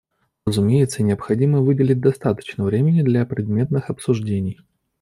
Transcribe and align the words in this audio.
Разумеется, 0.47 1.03
необходимо 1.03 1.59
выделить 1.61 1.99
достаточно 2.01 2.63
времени 2.63 3.03
для 3.03 3.23
предметных 3.23 3.91
обсуждений. 3.91 4.59